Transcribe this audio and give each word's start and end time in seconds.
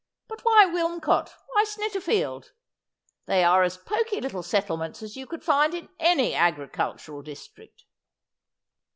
'But 0.29 0.41
why 0.43 0.65
Wilmcote? 0.65 1.29
why 1.49 1.63
Snitterfield? 1.63 2.53
They 3.27 3.43
are 3.43 3.61
as 3.61 3.77
poky 3.77 4.19
little 4.19 4.41
settlements 4.41 5.03
as 5.03 5.15
you 5.15 5.27
could 5.27 5.43
find 5.43 5.75
in 5.75 5.89
any 5.99 6.33
agricultural 6.33 7.21
district.' 7.21 7.85